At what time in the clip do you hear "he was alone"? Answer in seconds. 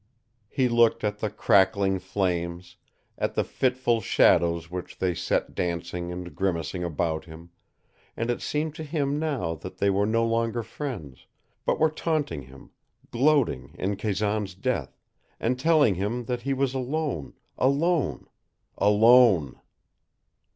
16.41-17.35